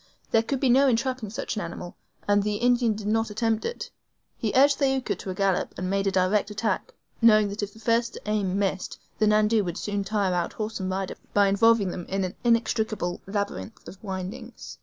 There 0.31 0.41
could 0.41 0.59
be 0.59 0.67
no 0.67 0.87
entrapping 0.87 1.29
such 1.29 1.55
an 1.55 1.61
animal, 1.61 1.95
and 2.27 2.41
the 2.41 2.55
Indian 2.55 2.95
did 2.95 3.05
not 3.05 3.29
attempt 3.29 3.65
it. 3.65 3.91
He 4.35 4.51
urged 4.55 4.79
Thaouka 4.79 5.15
to 5.19 5.29
a 5.29 5.35
gallop, 5.35 5.75
and 5.77 5.91
made 5.91 6.07
a 6.07 6.11
direct 6.11 6.49
attack, 6.49 6.95
knowing 7.21 7.49
that 7.49 7.61
if 7.61 7.71
the 7.71 7.79
first 7.79 8.17
aim 8.25 8.57
missed 8.57 8.97
the 9.19 9.27
NANDOU 9.27 9.63
would 9.63 9.77
soon 9.77 10.03
tire 10.03 10.33
out 10.33 10.53
horse 10.53 10.79
and 10.79 10.89
rider 10.89 11.17
by 11.35 11.49
involving 11.49 11.91
them 11.91 12.07
in 12.09 12.23
an 12.23 12.33
inextricable 12.43 13.21
labyrinth 13.27 13.87
of 13.87 14.03
windings. 14.03 14.79